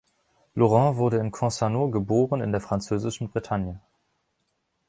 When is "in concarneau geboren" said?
1.19-2.41